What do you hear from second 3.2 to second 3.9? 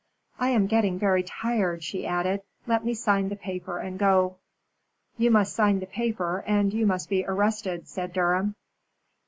the paper